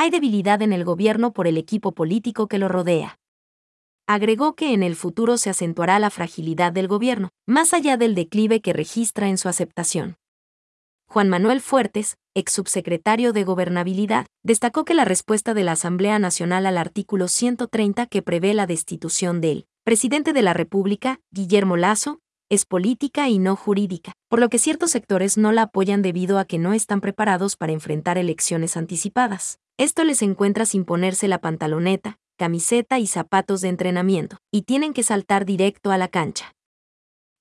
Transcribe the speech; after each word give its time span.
hay 0.00 0.08
debilidad 0.08 0.62
en 0.62 0.72
el 0.72 0.82
gobierno 0.82 1.34
por 1.34 1.46
el 1.46 1.58
equipo 1.58 1.92
político 1.92 2.48
que 2.48 2.56
lo 2.56 2.68
rodea. 2.68 3.18
Agregó 4.06 4.54
que 4.54 4.72
en 4.72 4.82
el 4.82 4.96
futuro 4.96 5.36
se 5.36 5.50
acentuará 5.50 5.98
la 5.98 6.08
fragilidad 6.08 6.72
del 6.72 6.88
gobierno, 6.88 7.28
más 7.46 7.74
allá 7.74 7.98
del 7.98 8.14
declive 8.14 8.62
que 8.62 8.72
registra 8.72 9.28
en 9.28 9.36
su 9.36 9.50
aceptación. 9.50 10.16
Juan 11.06 11.28
Manuel 11.28 11.60
Fuertes, 11.60 12.16
ex 12.34 12.50
subsecretario 12.50 13.34
de 13.34 13.44
Gobernabilidad, 13.44 14.24
destacó 14.42 14.86
que 14.86 14.94
la 14.94 15.04
respuesta 15.04 15.52
de 15.52 15.64
la 15.64 15.72
Asamblea 15.72 16.18
Nacional 16.18 16.64
al 16.64 16.78
artículo 16.78 17.28
130 17.28 18.06
que 18.06 18.22
prevé 18.22 18.54
la 18.54 18.66
destitución 18.66 19.42
del 19.42 19.66
presidente 19.84 20.32
de 20.32 20.40
la 20.40 20.54
República, 20.54 21.20
Guillermo 21.30 21.76
Lazo, 21.76 22.20
es 22.50 22.66
política 22.66 23.28
y 23.28 23.38
no 23.38 23.56
jurídica, 23.56 24.12
por 24.28 24.40
lo 24.40 24.50
que 24.50 24.58
ciertos 24.58 24.90
sectores 24.90 25.38
no 25.38 25.52
la 25.52 25.62
apoyan 25.62 26.02
debido 26.02 26.38
a 26.38 26.44
que 26.44 26.58
no 26.58 26.74
están 26.74 27.00
preparados 27.00 27.56
para 27.56 27.72
enfrentar 27.72 28.18
elecciones 28.18 28.76
anticipadas. 28.76 29.58
Esto 29.78 30.04
les 30.04 30.20
encuentra 30.20 30.66
sin 30.66 30.84
ponerse 30.84 31.28
la 31.28 31.38
pantaloneta, 31.38 32.18
camiseta 32.36 32.98
y 32.98 33.06
zapatos 33.06 33.60
de 33.60 33.68
entrenamiento, 33.68 34.36
y 34.52 34.62
tienen 34.62 34.92
que 34.92 35.04
saltar 35.04 35.46
directo 35.46 35.92
a 35.92 35.96
la 35.96 36.08
cancha. 36.08 36.52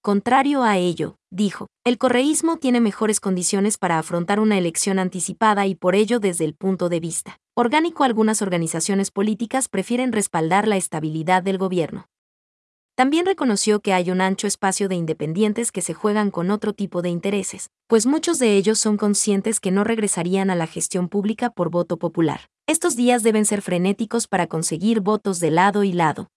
Contrario 0.01 0.63
a 0.63 0.77
ello, 0.77 1.17
dijo, 1.29 1.67
el 1.84 1.98
correísmo 1.98 2.55
tiene 2.55 2.79
mejores 2.79 3.20
condiciones 3.20 3.77
para 3.77 3.99
afrontar 3.99 4.39
una 4.39 4.57
elección 4.57 4.99
anticipada 4.99 5.65
y 5.65 5.76
por 5.76 5.95
ello 5.95 6.21
desde 6.21 6.45
el 6.45 6.53
punto 6.53 6.87
de 6.87 7.01
vista 7.01 7.39
orgánico 7.59 8.05
algunas 8.05 8.41
organizaciones 8.41 9.12
políticas 9.12 9.67
prefieren 9.67 10.13
respaldar 10.13 10.65
la 10.65 10.77
estabilidad 10.77 11.43
del 11.43 11.57
gobierno. 11.57 12.05
También 12.99 13.26
reconoció 13.26 13.80
que 13.80 13.94
hay 13.94 14.12
un 14.12 14.20
ancho 14.20 14.45
espacio 14.45 14.89
de 14.89 14.95
independientes 14.95 15.71
que 15.71 15.81
se 15.81 15.94
juegan 15.94 16.31
con 16.31 16.52
otro 16.52 16.73
tipo 16.73 17.02
de 17.02 17.07
intereses, 17.07 17.70
pues 17.88 18.05
muchos 18.05 18.40
de 18.40 18.57
ellos 18.57 18.77
son 18.77 18.98
conscientes 18.98 19.62
que 19.62 19.71
no 19.71 19.85
regresarían 19.85 20.49
a 20.49 20.55
la 20.55 20.67
gestión 20.67 21.07
pública 21.07 21.49
por 21.49 21.70
voto 21.70 21.95
popular. 21.95 22.49
Estos 22.67 22.98
días 22.98 23.23
deben 23.23 23.45
ser 23.45 23.62
frenéticos 23.62 24.27
para 24.27 24.48
conseguir 24.48 24.99
votos 24.99 25.40
de 25.40 25.49
lado 25.49 25.85
y 25.85 25.93
lado. 25.93 26.27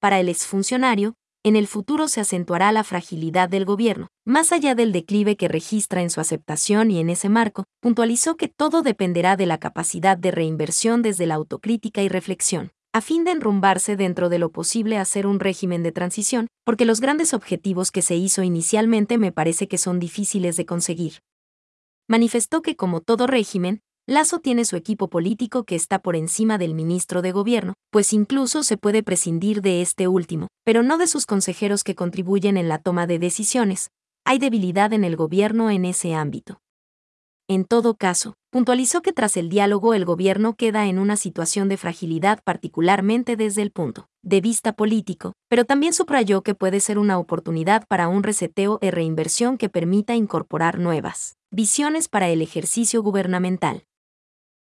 Para 0.00 0.20
el 0.20 0.28
exfuncionario, 0.28 1.14
en 1.44 1.56
el 1.56 1.66
futuro 1.66 2.08
se 2.08 2.20
acentuará 2.20 2.72
la 2.72 2.84
fragilidad 2.84 3.48
del 3.48 3.64
gobierno, 3.64 4.08
más 4.26 4.52
allá 4.52 4.74
del 4.74 4.92
declive 4.92 5.36
que 5.36 5.48
registra 5.48 6.02
en 6.02 6.10
su 6.10 6.20
aceptación 6.20 6.90
y 6.90 6.98
en 6.98 7.08
ese 7.08 7.30
marco, 7.30 7.64
puntualizó 7.80 8.36
que 8.36 8.48
todo 8.48 8.82
dependerá 8.82 9.34
de 9.38 9.46
la 9.46 9.56
capacidad 9.56 10.18
de 10.18 10.30
reinversión 10.30 11.00
desde 11.00 11.24
la 11.24 11.36
autocrítica 11.36 12.02
y 12.02 12.10
reflexión, 12.10 12.70
a 12.92 13.00
fin 13.00 13.24
de 13.24 13.30
enrumbarse 13.30 13.96
dentro 13.96 14.28
de 14.28 14.40
lo 14.40 14.50
posible 14.50 14.98
hacer 14.98 15.26
un 15.26 15.38
régimen 15.38 15.82
de 15.84 15.92
transición, 15.92 16.48
porque 16.64 16.84
los 16.84 17.00
grandes 17.00 17.34
objetivos 17.34 17.92
que 17.92 18.02
se 18.02 18.16
hizo 18.16 18.42
inicialmente 18.42 19.16
me 19.16 19.30
parece 19.30 19.68
que 19.68 19.78
son 19.78 20.00
difíciles 20.00 20.56
de 20.56 20.66
conseguir. 20.66 21.20
Manifestó 22.08 22.62
que 22.62 22.74
como 22.74 23.00
todo 23.00 23.28
régimen, 23.28 23.80
Lazo 24.08 24.40
tiene 24.40 24.64
su 24.64 24.74
equipo 24.74 25.08
político 25.08 25.62
que 25.62 25.76
está 25.76 26.00
por 26.00 26.16
encima 26.16 26.58
del 26.58 26.74
ministro 26.74 27.22
de 27.22 27.30
Gobierno, 27.30 27.74
pues 27.92 28.12
incluso 28.12 28.64
se 28.64 28.76
puede 28.76 29.04
prescindir 29.04 29.62
de 29.62 29.82
este 29.82 30.08
último, 30.08 30.48
pero 30.64 30.82
no 30.82 30.98
de 30.98 31.06
sus 31.06 31.26
consejeros 31.26 31.84
que 31.84 31.94
contribuyen 31.94 32.56
en 32.56 32.68
la 32.68 32.78
toma 32.78 33.06
de 33.06 33.20
decisiones. 33.20 33.90
Hay 34.24 34.38
debilidad 34.38 34.92
en 34.92 35.04
el 35.04 35.14
gobierno 35.14 35.70
en 35.70 35.84
ese 35.84 36.14
ámbito. 36.14 36.59
En 37.50 37.64
todo 37.64 37.96
caso, 37.96 38.34
puntualizó 38.50 39.02
que 39.02 39.12
tras 39.12 39.36
el 39.36 39.48
diálogo 39.48 39.92
el 39.94 40.04
gobierno 40.04 40.54
queda 40.54 40.86
en 40.86 41.00
una 41.00 41.16
situación 41.16 41.68
de 41.68 41.76
fragilidad 41.76 42.38
particularmente 42.44 43.34
desde 43.34 43.60
el 43.62 43.72
punto 43.72 44.06
de 44.22 44.40
vista 44.40 44.74
político, 44.74 45.32
pero 45.48 45.64
también 45.64 45.92
subrayó 45.92 46.42
que 46.42 46.54
puede 46.54 46.78
ser 46.78 46.96
una 46.96 47.18
oportunidad 47.18 47.88
para 47.88 48.06
un 48.06 48.22
reseteo 48.22 48.78
e 48.82 48.92
reinversión 48.92 49.58
que 49.58 49.68
permita 49.68 50.14
incorporar 50.14 50.78
nuevas 50.78 51.38
visiones 51.50 52.06
para 52.06 52.28
el 52.28 52.40
ejercicio 52.40 53.02
gubernamental. 53.02 53.82